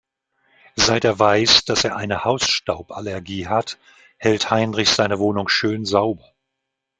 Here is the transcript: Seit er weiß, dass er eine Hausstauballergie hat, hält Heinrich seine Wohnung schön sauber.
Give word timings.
Seit 0.75 1.05
er 1.05 1.19
weiß, 1.19 1.65
dass 1.65 1.83
er 1.83 1.95
eine 1.95 2.23
Hausstauballergie 2.23 3.45
hat, 3.45 3.77
hält 4.17 4.49
Heinrich 4.49 4.89
seine 4.89 5.19
Wohnung 5.19 5.47
schön 5.47 5.85
sauber. 5.85 6.25